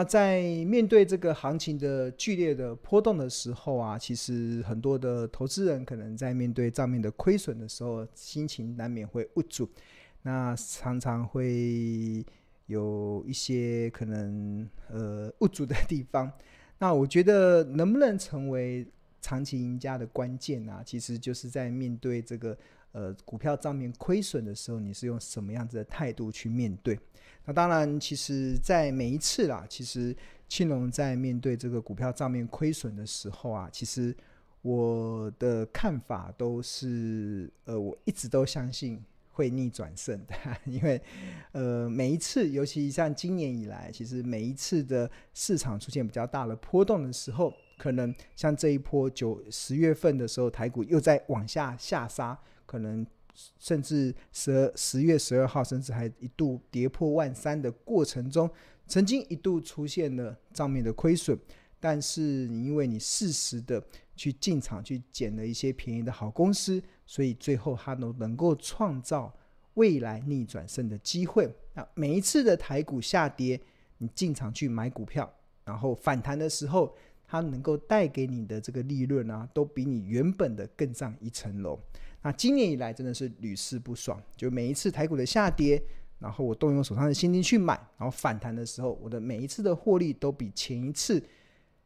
[0.00, 9.68] 那在面对这个行情的剧烈的波动的时候啊，其实很多的投资人可能在面对账面的亏损的时候，心情难免会无助，
[10.22, 12.24] 那常常会
[12.64, 16.32] 有一些可能呃无助的地方。
[16.78, 18.86] 那我觉得能不能成为
[19.20, 22.56] 长期赢家的关键啊，其实就是在面对这个
[22.92, 26.98] 呃股票账面亏损的时候，你是用什么样子的态度去面对？
[27.46, 30.14] 那当然，其实，在每一次啦，其实
[30.48, 34.14] 庆隆在面对这个股票账面亏损的时候啊，其实
[34.62, 40.34] 我的看法都是，呃，我一直都相信会逆转胜的，
[40.64, 41.00] 因为，
[41.52, 53.04] 呃，每一次，尤其像今年以来，其实每一次的市场出现比较大的波动的时候，可能像这一波九十月份的时候，台股又在往下下杀，可能。
[53.58, 58.50] 甚至十二十月十二号，甚至还一度跌破万三的过程中，
[58.86, 61.38] 曾经一度出现了账面的亏损，
[61.78, 63.82] 但是你因为你适时的
[64.16, 69.32] 去进场去捡了一些便宜的好公司，所以最后它能能够创造
[69.74, 71.48] 未来逆转胜的机会。
[71.74, 73.60] 那每一次的台股下跌，
[73.98, 75.32] 你进场去买股票，
[75.64, 76.94] 然后反弹的时候，
[77.30, 81.78] 它能够带给你的这个利润啊，都比你原本的更上一层楼。
[82.22, 85.80] 那今年以来真的是屡试不爽，就每一次台股的下跌，
[86.18, 91.22] 然后我动用手上的现金去买，然后反弹的时候，我的每一次的获利都比前一次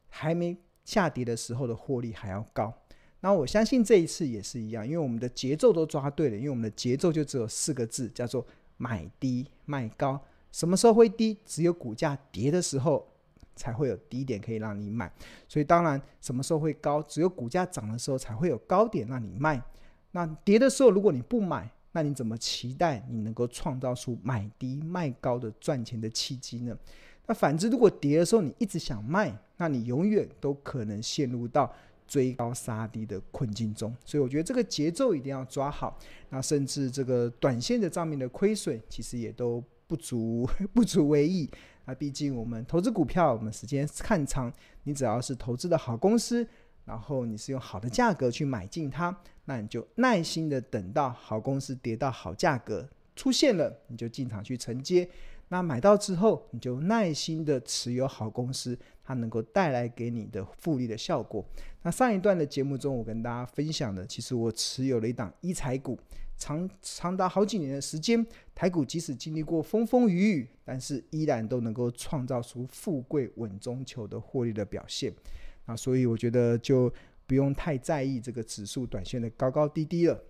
[0.09, 2.73] 还没下跌的时候的获利还要高。
[3.19, 8.43] 那我相信这一次也是一样，因为我们的节奏都抓对了，因为我们的节奏就只有四个字，叫做
[8.77, 10.19] 买低卖高。
[10.51, 11.37] 什么时候会低？
[11.45, 13.07] 只有股价跌的时候
[13.55, 15.11] 才会有低点可以让你买。
[15.47, 17.01] 所以当然，什么时候会高？
[17.03, 19.61] 只有股价涨的时候才会有高点让你卖。
[20.11, 26.77] 那跌的时候，如果你不买，那你怎么期待你能够创造出买低卖高的赚钱的契机呢？
[27.25, 31.73] 那反之，如果跌的时候你一直想卖，那你永远都可能陷入到
[32.07, 33.95] 追高杀低的困境中。
[34.05, 35.97] 所以我觉得这个节奏一定要抓好。
[36.29, 41.49] 那甚至这个短线的账面的亏损，其实也都不足 不足为意。
[41.85, 44.51] 那毕竟我们投资股票，我们时间看长，
[44.83, 46.47] 你只要是投资的好公司。
[46.85, 55.09] 然后你是用好的价格去买进它，那你就耐心的等到好公司跌到好价格出现了，你就进场去承接。
[55.47, 61.43] 那买到之后，你就耐心的持有好公司，它能够带来给你的复利的效果。
[61.81, 65.97] 那上一段的节目中，我跟大家分享的，其实我持有了一档医材股，
[66.37, 75.13] 长长达好几年的时间，台股即使经历过风风雨雨，但是依然都能够创造出富贵稳中求的获利的表现。
[75.65, 76.93] 啊，所以我觉得就
[77.25, 80.21] 不用太在意这个指数短线的高高低低了。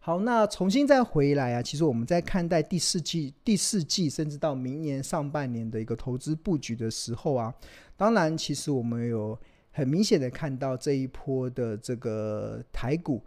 [0.00, 7.54] 好，那重新再回来啊，其实我们在看待第四季、第四季，甚至到明年上半年的一个投资布局的时候啊，
[7.96, 9.38] 当然，其实我们有
[9.70, 13.22] 很明显的看到这一波的这个台股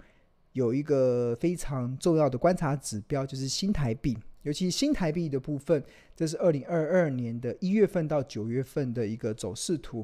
[0.57, 5.84] 有一个非常重要的观察指标，就是新台币，尤其新台币的部分，
[6.16, 10.03] 这是二零二二年的一月份到九月份的一个走势图。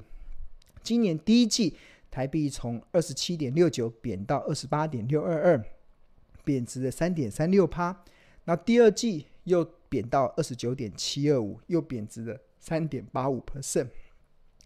[0.84, 1.76] 今年第一季
[2.12, 5.66] 台币从二十七点六九贬到二十八点六二二，
[6.44, 8.04] 贬值了三点三六趴。
[8.46, 13.88] 那第二季又贬到二十九点七二五，又贬值了三点八五 percent。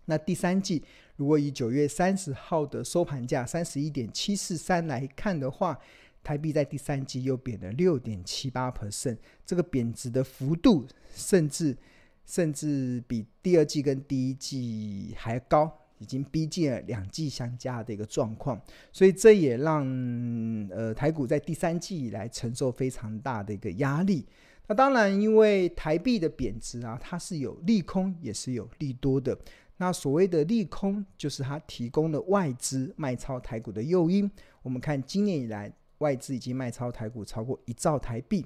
[0.04, 0.84] 那第三季
[1.18, 5.78] 如果以九月三十号的收盘价三十一点七四三来看的话，
[6.24, 11.78] 台币在第三季又贬了六点七八 percent，这个贬值的幅度甚至
[12.26, 15.72] 甚至比第二季跟第一季还高。
[16.00, 18.62] 已经逼近了两季相加的一个状况，
[18.92, 19.84] 所以这也让
[20.70, 24.24] 呃台股在第三季以来承受非常大的一个压力。
[24.68, 29.36] 那当然，因为台币的贬值啊，它是有利空也是有利多的。
[29.78, 34.30] 那所谓的利空，就是它提供了外资卖超台股的诱因。
[34.64, 38.46] 我们看今年以来，外资已经卖超台股超过一兆台币。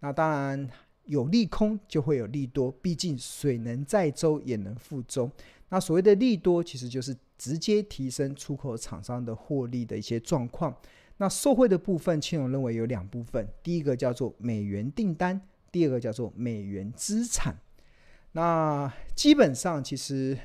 [0.00, 0.68] 那当然
[1.04, 5.30] 有利空就会有利多，毕竟水能载舟也能覆舟。
[5.68, 10.74] 那所谓的利多，其实就是直接提升出口厂商的获利的一些状况。
[11.18, 15.40] 那受惠的部分，青龙认为有两部分，第一个叫做美元订单，
[15.70, 17.56] 第二个叫做美元资产。
[18.32, 20.38] 那基本上，其实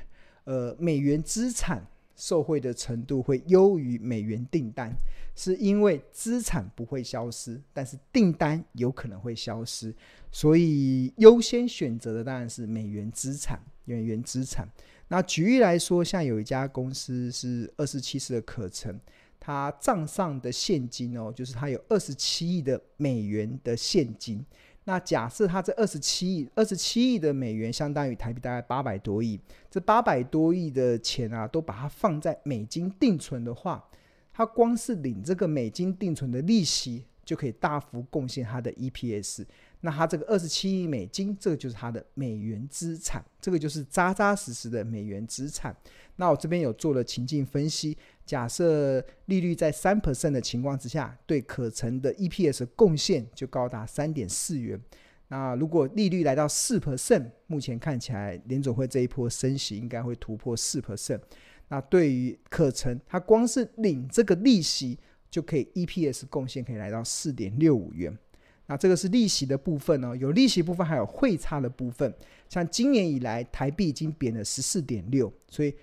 [0.46, 1.84] 呃，美元资产
[2.14, 4.90] 受惠的程度会优于美元订单，
[5.34, 9.92] 是因为资产不会消失，但是订单有可能会消失，
[10.30, 14.66] 所以优先选择的当然是美元资产，美元资产。
[15.08, 18.98] 那举例来说，像有一家公司是二十七四的可成，
[19.40, 24.44] 它账上的现金哦，就是它有二十七亿的美元的现金。
[24.88, 29.38] 那假设它这二十七亿，二十七亿的美元相当于台币大概八百多亿，
[29.68, 33.84] 这八百多亿的钱啊，都把它放在美金定存的话，
[34.32, 39.44] 它光是领这个美金定存的利息，就可以大幅贡献它的 EPS。
[39.86, 45.74] 那它这个二十七亿美金，这个就是它的美元资产，这个就是扎扎实实的美元资产。
[46.16, 47.96] 那我这边有做了情境分析。
[48.24, 54.80] 假设利率在三 percent 的情况之下，对可成的 EPS 贡献就高达三点四元。
[55.28, 61.20] 那如果利率来到四 percent，目前看起来联总会这一波升息应该会突破四 percent。
[61.68, 64.98] 那对于可成，它光是领这个利息
[65.30, 68.18] 就可以 EPS 贡献可以来到四点六五元。
[68.66, 72.12] 那这个是利息的部分呢、哦，有利息部分，还有汇差的部分。
[72.48, 75.74] 像今年以来，台币已经贬了十四点六，所以。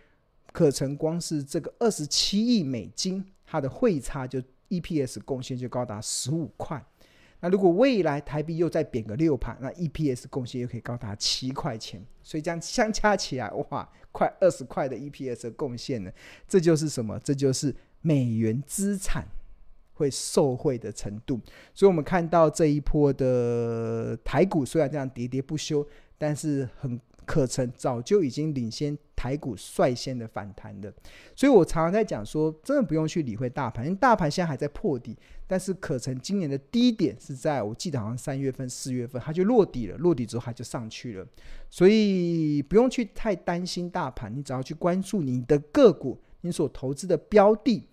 [0.51, 4.39] 可成光是这个二十七亿美金，它的汇差就
[4.69, 6.79] EPS 贡献就高达十五块。
[7.39, 11.99] 那如果未来台币又再贬个六趴，那 EPS 贡献又可以高达七块钱。
[12.21, 16.11] 所以这样相加起来，哇，快二十块的 EPS 贡献呢？
[16.47, 17.19] 这就是什么？
[17.23, 19.25] 这就是美元资产
[20.03, 21.39] 会受惠的程度。
[21.73, 25.85] 所以我们看到这一波的台股虽然这样喋喋不休，
[26.17, 26.99] 但是很。
[27.25, 30.93] 可成早就已经领先台股率先的反弹的，
[31.33, 35.17] 所以我常常在讲说，真的不用去理会大盘，因为大盘现在还在破底，
[35.47, 41.25] 但是可成今年的低点是在我记得好像三月份、四月份，它就落底了，落底之后它就上去了，
[41.69, 47.87] 所以不用去太担心大盘，你只要去关注你的个股，你所投资的标的。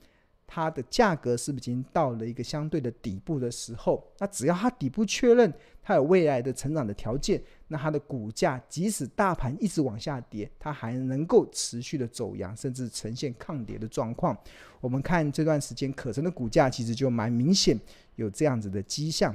[0.52, 4.04] 它的价格是不是已经到了一个相对的底部的时候？
[4.18, 14.36] 那只要它底部确认，它有未来的成长的条件，那它的股价即使大盘一直往下跌，它还能够持续的走阳，甚至呈现抗跌的状况。
[14.80, 17.78] 我们看这段时间可成的股价其实就蛮明显
[18.16, 19.32] 有这样子的迹象。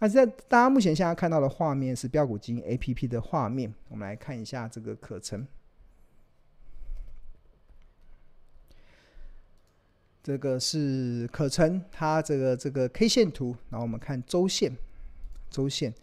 [0.00, 5.46] 那在大家目前现在看到的画面是标股金 APP 的画面，我们来看一下这个可成。
[10.28, 14.76] 这个是可成，它这个这个 K 线图，然后我们看周线，
[15.48, 15.94] 周线，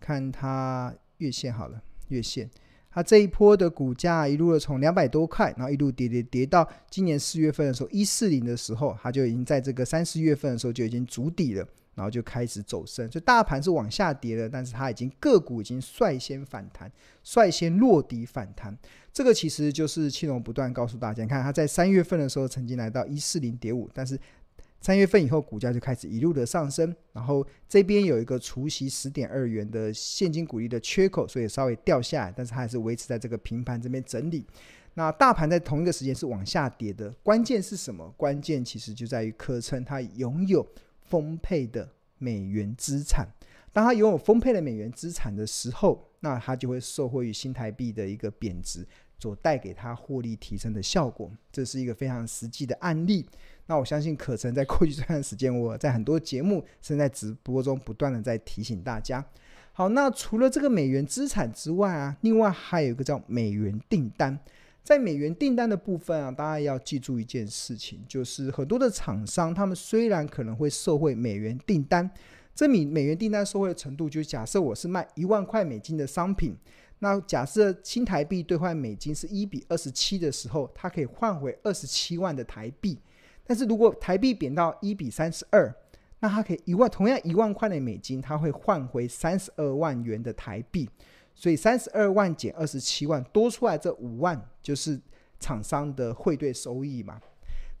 [0.00, 2.48] 看它月线好了，月线，
[2.96, 11.68] 它这一波的股价一路的从两百多块，然后一路跌跌跌到今年四月份的时候一四零的时候，它就已经在这个三四月份的时候就已经筑底了。
[11.94, 16.92] 然后就开始走升，所以大盘是往下跌的，但是它已经个股已经率先反弹，
[17.24, 18.76] 率先落底反弹。
[19.14, 24.20] 这个其实就是庆隆不断告诉大家，看它在三月份的时候曾经来到一四零点五，但是
[24.80, 34.46] 三月份以后股价就开始一路的上升，然后这边有一个除息十点二元的现金股利的缺口，所以稍微掉下来，但是它还是维持在这个平盘这边整理。
[34.94, 38.12] 那大盘在同一个时间是往下跌的，关键是什么？
[38.16, 40.66] 关键其实就在于科称它拥有。
[41.08, 41.88] 丰沛的
[42.18, 43.28] 美元资产，
[43.72, 48.84] 当它拥有丰沛的美元资产的时候，那它就会受惠于新台币的一个贬值
[49.16, 51.30] 所带给它获利提升的效果。
[51.52, 53.24] 这是一个非常实际的案例。
[53.66, 59.24] 那我相信可成在过去这段时间，我在很多节目甚至在直播中不断的在提醒大家。
[59.72, 64.38] 好，那除了这个美元资产之外啊，另外还有一个叫美元订单。
[64.82, 72.08] 在美元订单的部分啊，大家要记住一件事情，就是很多的厂商，他们虽然可能会受惠美元订单，
[72.54, 76.56] 这米美元订单受惠的程度，就是假设我是卖一万块美金的商品，
[77.00, 82.96] 那假设新台币兑换美金是一比二十七的时候，它可以换回二十七万的台币。
[83.46, 85.72] 但是如果台币贬到一比三十二，
[86.18, 90.88] 那它可以一万同样一万块的美金，它会换回三十二万元的台币。
[91.34, 94.98] 所以三十二万减二十七万，多出来这五万就是
[95.38, 97.20] 厂商的汇兑收益嘛。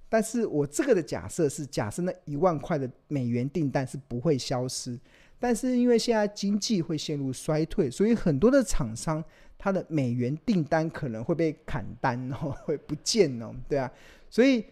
[0.08, 4.96] 但是我这个的假设是假设那一万块的美元订单是不会消失，
[5.40, 9.24] 但是因为现在经济会陷入衰退，所以很多的厂商
[9.56, 13.90] 它的美元订单可能会被砍单哦，会不见哦，对啊。
[14.28, 14.62] 所以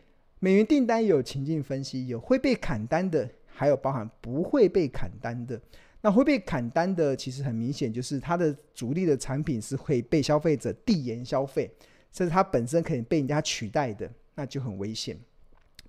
[0.44, 5.58] 美元订单有情境分析，有会被砍单的，还有包含不会被砍单的。
[6.02, 11.70] 那会被砍单的，其实很明显就是它的主力的产品是会被消费者递延消费，
[12.12, 15.18] 甚至它本身可以被人家取代的，那就很危险。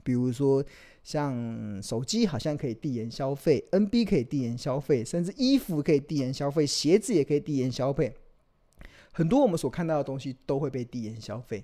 [0.05, 0.63] 比如说
[1.03, 8.15] 像手机好像可以递延消费，NB 可以递延消费，甚至衣服可以递延消费，鞋子也可以递延消费，
[9.11, 11.61] 很多我们所看到的东西都会被递延消费。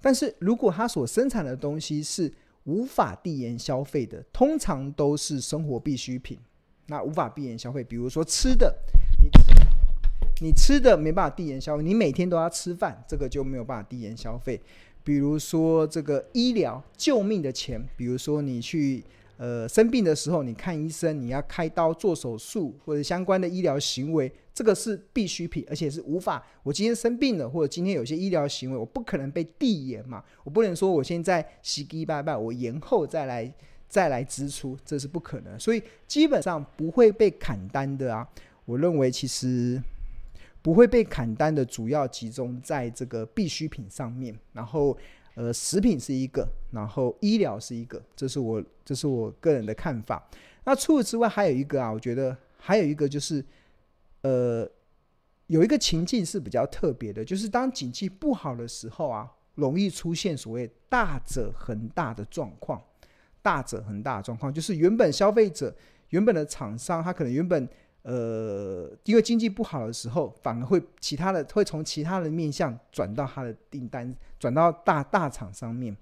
[0.00, 2.32] 但是如果它所生产的东西是
[2.64, 6.38] 无法递延消费的，通常都是生活必需品。
[6.86, 8.74] 那无法递延消费，比如说吃的，
[9.22, 9.28] 你
[10.46, 14.60] 你吃的没办法递延消费，你每天都要吃饭，这个就没有办法递延消费。
[15.04, 19.02] 比如说这个医疗救命的钱，比如说你去
[19.36, 24.30] 呃，生病的时候，你看医生，你要开刀做手术或者相关的医疗行为，
[24.60, 26.46] 这个是必需品，而且是无法。
[26.62, 33.50] 我今天生病了，或者今天有些医疗行为，我不可能被递延嘛，我不能说我现在洗洗拜拜，我延后再来
[33.88, 35.58] 再来支出，这是不可能。
[35.58, 38.28] 所以基本上不会被砍单的啊。
[38.66, 39.82] 我认为其实
[40.60, 44.94] 不会被砍单的主要集中在这个必需品上面，然后。
[45.36, 50.28] 呃，食品是一个，然后医疗是一个，这是我这是我个人的看法。
[50.64, 53.42] 那除此之外，还有一个啊，我觉得还有一个就是，
[54.22, 54.68] 呃，
[55.46, 62.82] 有一个情境是比较特别的，就是当景气不好的时候啊，容易出现所谓大者恒大的状况。
[63.42, 65.74] 大者恒大的状况，就是原本消费者、
[66.10, 67.68] 原本的厂商，他可能原本。
[68.02, 75.94] 呃，因为经济不好的时候，反而会其他的会从其他的面向转到他的订单，转到大大厂上面。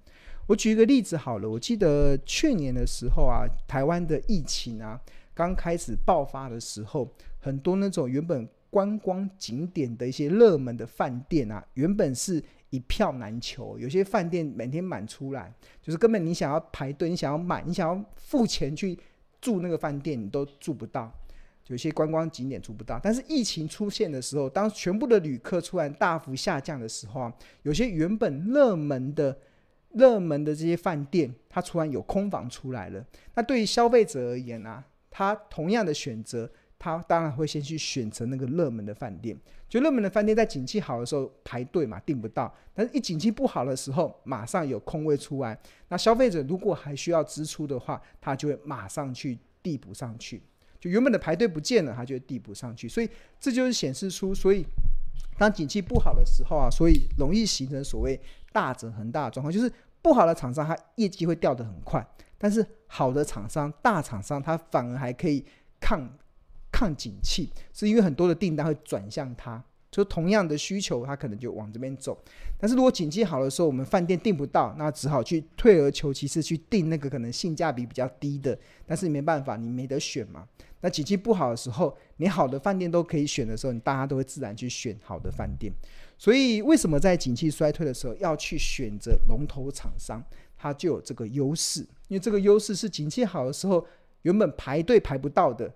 [0.46, 5.00] 我举一个例子好了，我记得去年的时候啊，台湾的疫情啊
[5.38, 18.98] 刚开始爆发的时候，很多那种原本观光景点的一些热门的饭店啊，原本是一票难求，有些饭店每天满出来，就是根本你想要排队，你想要买，你想要付钱去
[19.40, 21.08] 住那个饭店，你都住不到。
[21.68, 29.38] 有些观光景点住不到，但是疫情出现的时候，当全部的旅客突然大幅下降的时候啊，有些原本热门的、
[29.92, 33.06] 热门的这些饭店，它突然有空房出来了。
[33.34, 39.36] 那对于消费者而言啊，他同样的选择，他当然会先去选择那个热门的饭店。
[39.68, 45.58] 就热门的饭店在景气好的时候排队嘛，订不到；但是一景气不好的时候，马上有空位出来。
[45.88, 50.42] 那消费者如果还需要支出的话，他就会马上去递补上去。
[50.80, 54.64] 就原本的排队不见了，他就会递补上去，所以这就是显示出，所以
[55.36, 58.18] 当景气不好的时候啊，所以容易形成所谓
[58.52, 62.06] 大者恒大的状况，就是不好的厂商它业绩会掉得很快，
[62.38, 65.44] 但是好的厂商、大厂商它反而还可以
[65.78, 66.10] 抗
[66.72, 69.62] 抗景气，是因为很多的订单会转向它。
[69.90, 72.16] 就同样的需求，他可能就往这边走。
[72.58, 78.58] 但是如果景气好的时候，我们饭店订不到，那只好去退而求其次，去订那个可能性价比比较低的。
[78.86, 80.46] 但是没办法，你没得选嘛。
[80.80, 85.72] 那景气不好的时候，你好的饭店都可以选的时候，你大家都会自然去选好的饭店。
[86.16, 90.22] 所以为什么在景气衰退的时候要去选择龙头厂商？
[90.60, 93.86] 它就有这个优势，因为这个优势是景气好的时候
[94.22, 95.72] 原本排队排不到的，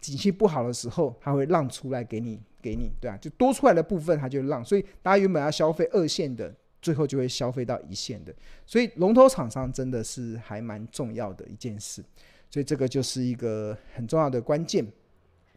[0.00, 2.40] 景气不好的时候，它会让出来给你。
[2.62, 8.34] 给你，对啊，就多出来的部分，它就让，所以大家原本要消费二线的，最后就会消费到一线的，
[8.66, 12.04] 所以龙头厂商真的是还蛮重要的一件事，
[12.50, 14.86] 所以这个就是一个很重要的关键。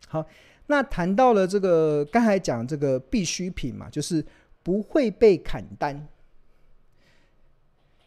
[0.07, 0.25] 好，
[0.67, 4.25] 那谈到了这个刚才讲这个必需品嘛，就是
[4.63, 6.07] 不会被砍单。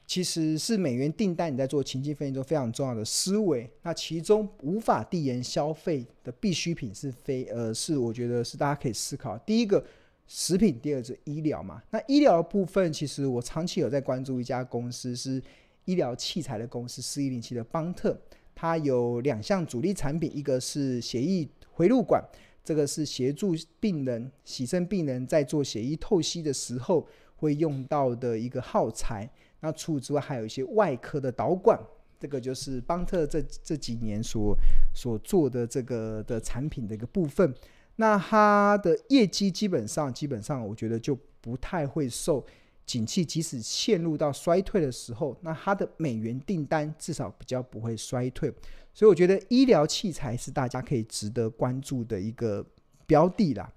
[0.07, 3.69] 其实是美元订单，你在做情境分析中非常重要的思维。
[3.83, 9.37] 那其中无法递延消费的必需品是非呃，是我觉得是大家可以思考。
[9.39, 9.85] 第一个
[10.29, 11.83] 食品，第二是医疗嘛。
[11.91, 15.43] 那医疗的部分，其实我长期有在关注一家公司，是
[15.87, 18.17] 医疗器材的公司四一零七的邦特。
[18.55, 22.25] 它有两项主力产品，一个是血液回路管，
[22.65, 29.29] 这个是协助病人、洗肾病人在做血液透析的时候会用到的一个耗材。
[29.67, 31.77] 那除此之外，还有一些外科的导管，
[32.21, 34.57] 这个就是邦特这这几年所
[34.95, 37.53] 所做的这个的产品的一个部分。
[37.97, 42.47] 那它的业绩基本上，基本上我觉得就不太会受
[42.85, 48.49] 景气，即使陷入到衰退的时候，那它的美元订单至少比较不会衰退。
[48.95, 52.65] 所以我觉得医疗器材是大家可以值得关注的一个
[53.05, 53.69] 标的啦。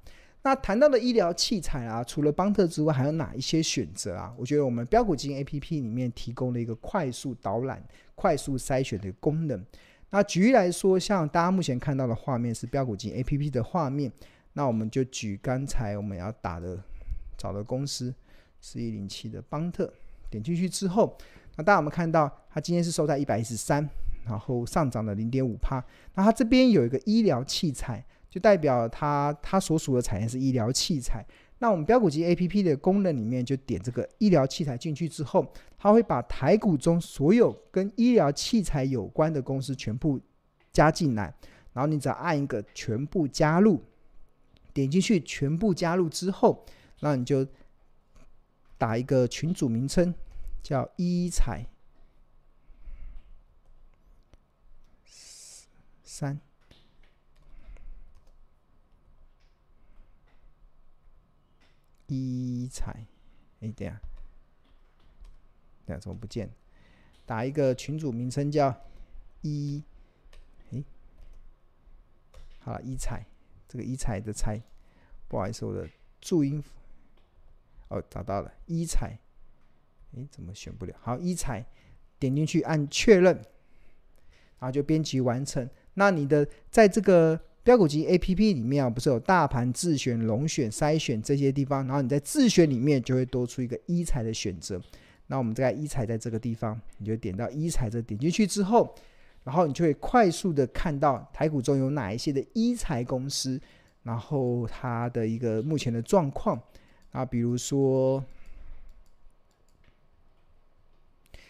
[0.41, 4.34] 那谈到的医疗器材啊，除了邦特之外，还有哪一些选择啊？
[4.38, 7.84] 我觉得我们标股金 A P P 里面提供了一个快速导览、
[8.15, 9.65] 快速筛选的功能。
[10.12, 14.10] 那举例来说，像大家目前看到的画面是标股金 A P P 的画面，
[14.53, 16.81] 那我们就举刚才我们要打的
[17.38, 18.13] 找的公司
[18.62, 19.91] 四一零七的邦特，
[20.29, 21.17] 点进去之后，
[21.58, 23.88] 那大家我们看到它今天是收在一百一十三，
[24.25, 25.84] 然后上涨了零点五趴。
[26.15, 28.05] 那它这边有一个医疗器材。
[28.29, 31.25] 就代表它它所属的产业是医疗器材。
[31.62, 35.45] 那我们标股机 A P P 的功能里面，就点这个医疗器材进去之后，
[35.77, 40.19] 它会把台股中所有跟医疗器材有关的公司全部
[40.71, 41.33] 加进来。
[41.74, 43.83] 然后你只要按一个全部加入，
[44.74, 46.65] 点进去全部加入之后，
[47.01, 47.45] 那你就
[48.77, 50.13] 打一个群组名称
[50.63, 51.65] 叫医材
[56.03, 56.39] 三。
[62.69, 63.07] 医材，
[63.61, 63.99] 哎，对啊，
[65.88, 66.47] 对啊，怎么不见？
[67.25, 68.79] 打一个群组名称叫
[69.41, 69.83] 一，
[70.71, 70.83] 哎，
[72.59, 73.25] 好了，一彩，
[73.67, 74.61] 这个一彩的彩，
[75.27, 75.89] 不好意思，我的
[76.21, 76.63] 注音，
[77.88, 79.17] 哦，找到了，一彩，
[80.15, 80.95] 哎，怎么选不了？
[81.01, 81.65] 好，一彩，
[82.19, 83.33] 点进去按确认，
[84.59, 85.67] 然后就编辑完成。
[85.95, 94.81] 那你的在这个标股集 APP 里面啊，不是有大盘自选、龙选、筛选这些地方，然后你在自选里面就会多出一个一财的选择。
[95.27, 98.95] 那我们再来一彩在这个地方，你就点到一财这点进去之后，
[99.43, 103.61] 然后你就会快速的看到台股中有哪一些的一财公司，
[104.01, 106.59] 然后它的一个目前的状况
[107.11, 108.25] 啊，比如说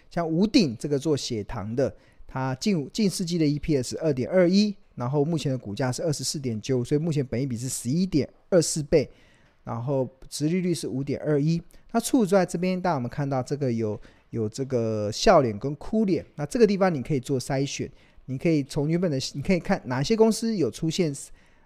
[0.10, 1.96] 像五鼎这个做血糖的，
[2.28, 9.10] 它近近世纪的 EPS 二点二一，然后目前的股价是二十四点九，所以目前本益比是十一点二四倍，
[9.64, 11.62] 然后殖利率是五点二一。
[11.94, 13.98] 那处在这边，大家我们看到这个有
[14.32, 17.90] 有这个笑脸跟哭脸，那这个地方你可以做筛选，
[18.26, 21.16] 你可以从原本的你可以看哪些公司有出现，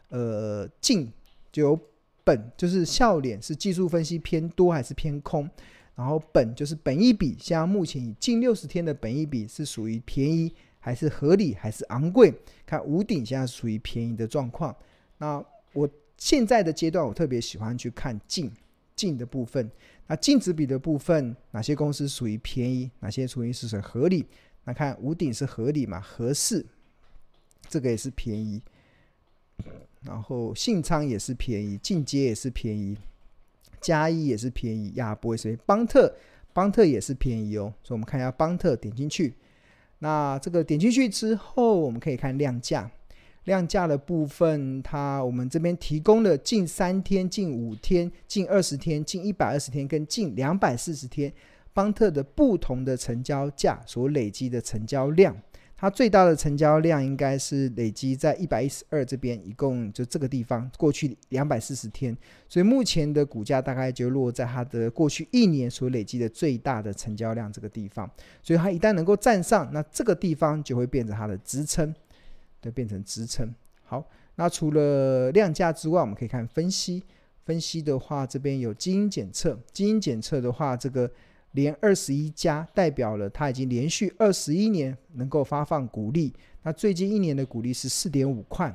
[0.09, 1.11] 呃，净
[1.51, 1.79] 就有
[2.23, 5.49] 本就是笑脸是技术分析偏多还是偏空，
[5.95, 12.33] 然后本就是本一比，像目前以近六十天的本一比是属于便宜还是合理还是昂贵？
[12.65, 14.75] 看五顶现在属于便宜的状况。
[15.17, 18.51] 那我现在的阶段，我特别喜欢去看净
[18.93, 19.71] 净的部分。
[20.07, 24.25] 那净值比的部分，哪些公司属于便宜，哪些属于是合理？
[24.65, 26.01] 那看五顶是合理嘛？
[26.01, 26.65] 合适，
[27.69, 28.61] 这个也是便宜。
[30.01, 32.97] 然后信昌也是便宜，进阶也是便宜，
[33.79, 36.13] 加一也是便宜，亚博也是邦特，
[36.51, 37.73] 邦特也是便宜哦。
[37.81, 39.33] 所以我们看一下邦特，点进去，
[40.03, 42.91] 那这个点进去之后，我们可以看量价。
[43.45, 51.31] 量价的部分，它我们这边提供了近三天、近五天、近二十天、近一百二十天跟近两百四十天
[51.73, 55.35] 邦特的不同的成交价所累积的成交量，
[55.75, 68.09] 它最大的成交量应该是累积在一百一十二这边，一共就这个地方过去两百四十天，所以目前的股价大概就落在它的过去一年所累积的最大的成交量这个地方，
[68.41, 71.93] 所以它一旦能够站上，那这个地方就会变成它的支撑。
[72.61, 73.53] 就变成支撑。
[73.83, 77.03] 好，那除了量价之外，我们可以看分析。
[77.43, 79.59] 分析的话，这边有基因检测。
[79.73, 81.11] 基因检测的话，这个
[81.53, 86.31] 连二十一家代表了它已经连续二十一年能够发放股利。
[86.61, 88.71] 那最近一年的股利是四点五块。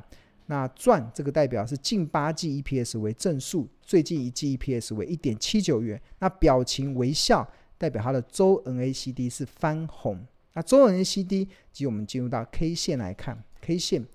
[0.46, 6.00] 那赚这个代表是近八季 EPS 为正数，最近一季 EPS 为一点七九元。
[6.20, 10.18] 那表情微笑代表它的周 NACD 是翻红。
[10.54, 13.42] 那周 NACD 及我们进入到 K 线来看。
[13.60, 14.06] K 线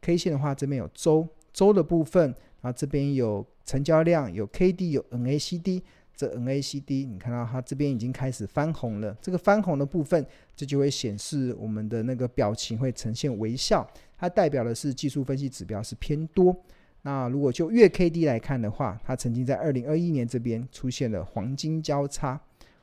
[0.00, 2.22] ，K 线的话，这边有周周的部分，
[2.60, 5.82] 然后这边有成交量，有 KD，有 NACD。
[6.20, 9.16] 这 NACD，你看到它这边已经开始翻红了。
[9.22, 16.54] 这个翻红的部分，这就会显示我们的那个表情会呈现微笑，它代表的是技术分析指标是偏多。
[17.00, 22.38] 那如果就月 KD 来看的话，它曾经在二零二一年这边出现了黄金交叉，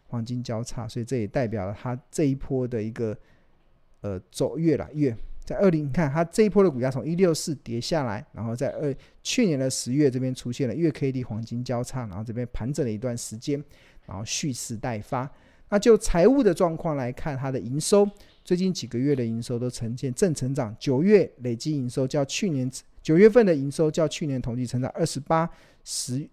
[0.08, 3.16] 黄金交叉，所以这也代表了它这一波的一个
[4.02, 5.16] 呃走月了月。
[5.48, 13.64] 在二零，你看它这一波的股价从一六四跌下来，然后在二去年的十月这边出现了月 K D 黄金交叉，然后这边盘整了一段时间，
[14.06, 15.32] 然后蓄势待发。
[15.70, 18.06] 那就财务的状况来看，它的营收
[18.44, 22.70] 最近几个月的营收都呈现正成长，九月累计营收较去年
[23.02, 25.50] 九月份的营收较去年同期成长二十八，
[25.86, 26.28] 十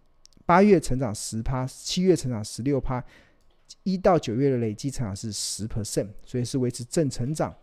[0.45, 3.05] 八月成长十趴，七月成长十六趴，
[3.85, 7.55] 一到九月的累计成长是十 percent，所以是维持正成长。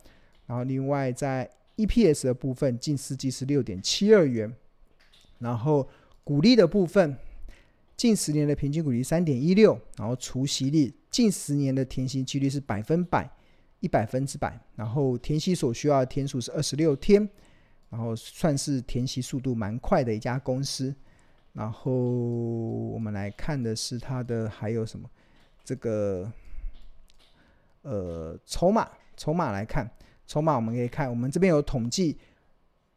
[0.52, 4.54] 然后，另外在 EPS 的部分，近四季是六点七二元。
[5.40, 5.88] 然后
[6.26, 7.16] 股利的部分，
[7.96, 9.80] 近十年的平均股利三点一六。
[9.96, 13.32] 然后除息率，近十年的填息几率是百分百，
[13.80, 14.60] 一百分之百。
[14.76, 17.30] 然后填息所需要的天数是二十六天。
[17.90, 20.94] 然后算是填息速度蛮快的一家公司。
[21.54, 25.10] 然后我们来看的是它的还有什么？
[25.64, 26.30] 这个
[27.84, 29.90] 呃筹码，筹码来看。
[30.32, 32.18] 筹码我们可以看，我们这边有统计，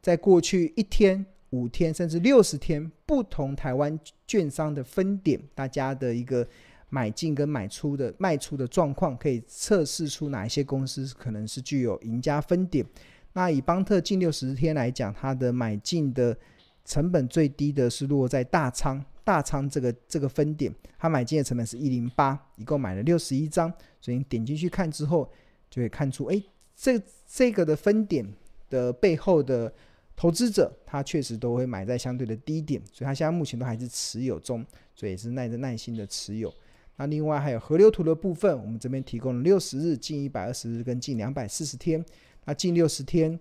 [0.01, 6.47] 在过去一天、五天甚至六十天，不同台湾券商的分点，大家的一个
[6.91, 12.87] 买进跟买出的卖出的状况，可以测试出哪一些公司可能是具有赢家分点。
[13.33, 16.39] 那以邦特近六十天来讲，它的买进的
[16.85, 23.69] 成本最低的是落在大仓，大仓这个这个分点，它买进的成本是一零八，一共买了六十一张，
[24.01, 25.29] 所以你点进去看之后，
[25.69, 26.41] 就会看出，哎。
[26.77, 28.27] 这这个的分点
[28.69, 29.73] 的背后的
[30.17, 36.53] 投资者，他确实都会买在相对的低点，所以他现在目前都还是持有中，所以也是耐着耐心的持有。
[36.97, 42.05] 那另外还有河流图的部分，我们这边提供了六十日、近一百二十日跟近两百四十天。
[42.45, 43.37] 那近六十天，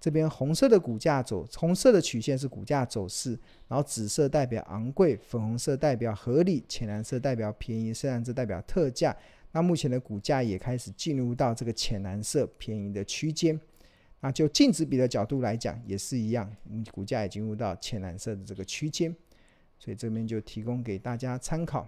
[0.00, 9.14] 这边红色的股价走，红色的曲线是股价走势，然后紫色代表昂贵，粉红色代表合理，浅蓝色代表便宜，深蓝色代表特价。
[9.52, 13.58] 那目前的股价也开始进入到这个浅蓝色便宜的区间。
[14.20, 19.14] 那就净值比的角度来讲，也是一样，嗯，股价也进入到浅蓝色的这个区间，
[19.78, 21.86] 所以这边就提供给大家参考。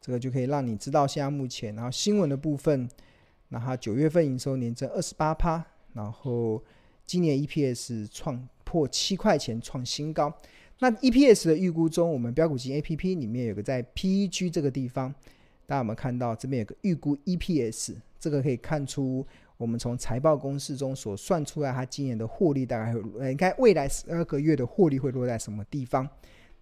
[0.00, 2.88] 这个就可以让你知道现在目前，然后新闻的部分，
[3.48, 6.62] 那它九月份营收年增二十八趴，然后
[7.04, 10.32] 今年 EPS 创破七块钱创新高。
[10.80, 15.12] 那 EPS 的预估中，我们标股金 APP 里面有个在 PEG 这个地方，
[15.68, 17.94] 大家有没有看到这边有个预估 EPS？
[18.18, 19.24] 这个可以看出
[19.58, 26.08] 我们从财报公式中所算出来，它今年的获利大概会，呃，应该未来十二个月的获利会落在什么地方？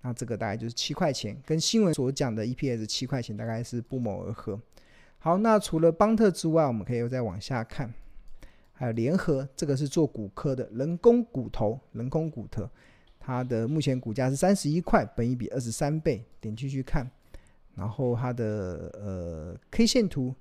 [0.03, 4.61] 那这个大概就是七块钱，跟新闻所讲的 EPS 七块钱大概是不谋而合。
[5.19, 7.95] 好，那除了邦特之外，我们可以又再往下看，
[8.73, 12.69] 还有联合，这个是做骨科的人工骨头，人工骨头，
[13.21, 16.25] 它的目前股价是三十一块，本益比二十三倍。
[16.41, 17.09] 点进去看，
[17.77, 20.35] 然后它的呃 K 线图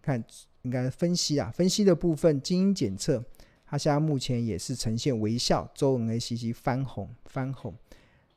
[0.00, 0.24] 看，
[0.62, 3.22] 应该分析啊，分析的部分基因检测，
[3.66, 7.74] 它现在目前也是呈现微笑，周 NACC 翻红翻红。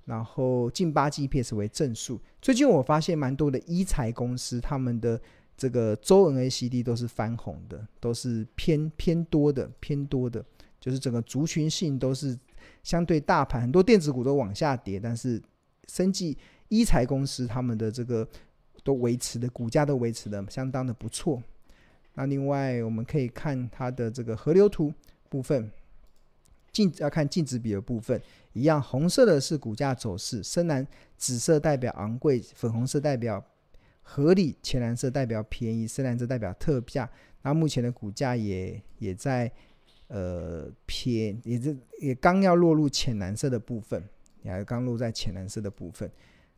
[0.06, 2.20] 然后近八季 EPS 为正数。
[2.42, 5.22] 最近我发现蛮多的医材公司，他们的
[5.56, 10.44] 这个周 NACD 都是翻红的，都是偏偏多的，偏多的，
[10.80, 12.38] 就是整个族群性都是
[12.84, 15.42] 相对大盘，很多电子股都往下跌，但是
[15.88, 16.36] 生技
[16.72, 18.28] 一财公司他们的这个
[18.84, 21.44] 都维持的股价都维持的相当的不错。
[22.14, 24.94] 那另外我们可以看它的这个河流图
[25.30, 25.70] 部分。
[26.72, 28.18] 净要看净值比的部分，
[28.54, 33.44] 一样，红色的是股价走势，深蓝、紫色代表昂贵，粉红色代表
[34.02, 37.10] 合理，浅蓝色代表便宜，深蓝色代表特价。
[37.42, 39.52] 那目前的股价也也在
[40.08, 44.02] 呃偏，也是也刚要落入浅蓝色的部分，
[44.42, 46.10] 也还刚落在浅蓝色的部分。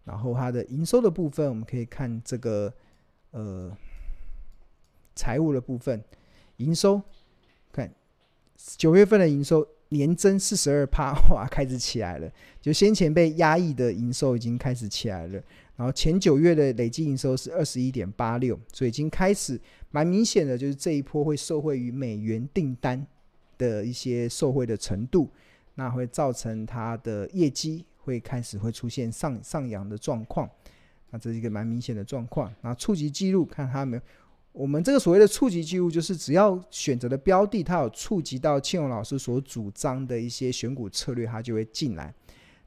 [0.04, 2.74] 然后它的营收的部分，我们可以看这个
[3.32, 3.76] 呃
[5.16, 6.04] 财务的部分，
[6.58, 7.02] 营收
[7.72, 7.94] 看
[8.78, 9.68] 九月份的营收。
[9.89, 12.28] 年增四十二趴， 哇，开始起来了。
[12.60, 15.34] 就先前被压抑的营收已经开始起来了。
[15.76, 19.62] 然后前九月的累计营收是二十一点八六，所以已经开始
[19.92, 23.06] 蛮明显的，就是这一波会受惠于美元订单
[23.60, 25.30] 的一些受惠的程度，
[25.76, 30.50] 那会造成它的业绩会开始会出现上上扬的状况。
[31.10, 32.54] 那这是一个蛮明显的状况。
[32.62, 34.04] 那触及记录，看它有没有。
[34.52, 42.13] 我们这个所谓的触及记录，就是只要选择的标的，它有触及到庆荣老师所主张的一些选股策略，它就会进来。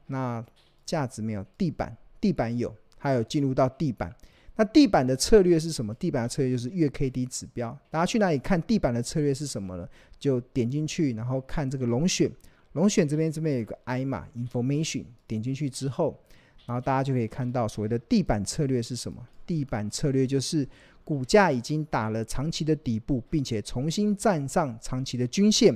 [0.07, 0.43] 那
[0.85, 4.13] 价值没有，地板地板有，它有进入到地板。
[4.55, 5.93] 那地板的策略是什么？
[5.93, 7.77] 地板的策略就是月 K D 指标。
[7.89, 9.87] 大家去哪里看地板的策略是什么呢？
[10.19, 12.29] 就点进去，然后看这个龙选，
[12.73, 16.19] 龙选这边这边有个 I 嘛，Information，点进去之后，
[16.65, 19.27] 然后大家就可以看到所谓的地板策略是什么？
[19.45, 20.67] 地板策略就是。
[21.07, 25.73] 股价已经打了长期的底部，并且重新站上长期的均线，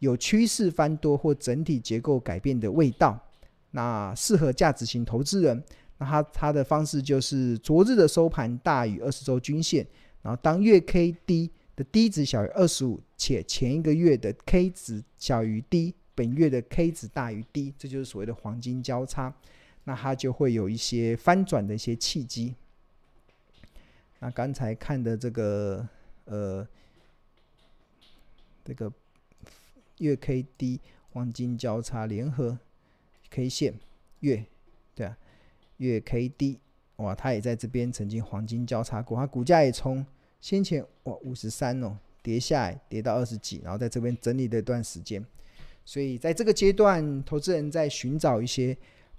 [0.00, 3.16] 有趋势翻多或整体结构改变的味道。
[3.70, 5.62] 那适合价值型投资人。
[5.98, 9.86] 那他他的方式就是昨日的收盘大于二十周均线，
[10.20, 19.34] 然后当月 K D 的低值小于二十五，且前一个月的 K 值小于 D，本月的 K 值大于 D，这就是所谓的黄金交叉。
[19.84, 22.54] 那它就会有一些翻转的一些契机。
[24.20, 25.88] 那刚才看的这个
[26.26, 26.64] 呃，
[28.64, 28.92] 这个
[29.98, 32.56] 月 K D 黄金交叉联合
[33.28, 33.74] K 线
[34.20, 34.46] 月，
[34.94, 35.18] 对啊，
[35.78, 36.60] 月 K D
[36.96, 40.06] 哇，它也在这边曾经黄金交叉过，它股价也从
[40.40, 45.26] 先前哇五十三哦跌下来，跌到二十几，然后在这边整理了一段时间，
[45.84, 48.76] 所以在这个阶段，投资人在寻找一些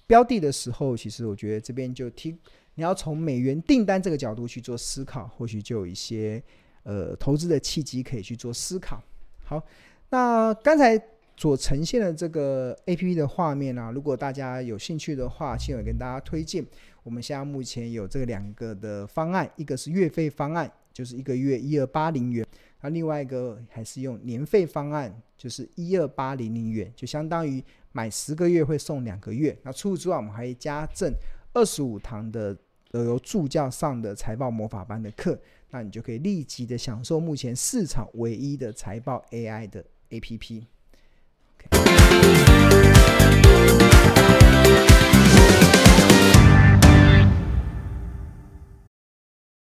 [0.08, 2.36] 标的的时候，其实我觉得这边就提。
[2.76, 6.42] 你要从美元订单这个角度去做思考，或许就有一些
[6.82, 9.00] 呃投资的契机可以去做思考。
[9.44, 9.64] 好，
[10.10, 11.00] 那刚才
[11.38, 16.66] 所呈现的这个 APP 的画面呢、啊，如果大家有兴趣的话，先有跟大家推荐，
[17.04, 22.44] 我们现在目前有这两个的方案，一个是月费方案，就是一个月一二八零元，
[22.84, 29.58] 那另外一个还是用年费方案，就是一二八零零元，就相当于买十个月会送两个月。
[29.64, 31.12] 那除此之外，我们还加赠。
[31.54, 32.58] 二十五堂的
[32.92, 40.64] 呃由助教上的财报魔法班的课，那你就可以立即的享受目前市场唯一的财报 AI 的 APP。